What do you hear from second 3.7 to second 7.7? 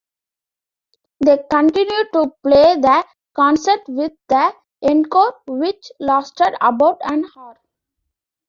with the "encore" which lasted about an hour.